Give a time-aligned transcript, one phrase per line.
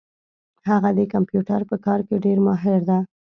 [0.69, 2.99] هغه د کمپیوټر په کار کي ډېر ماهر ده